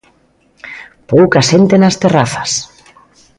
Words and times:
Pouca 1.11 1.39
xente 1.49 1.75
nas 1.79 1.95
terrazas. 2.01 2.51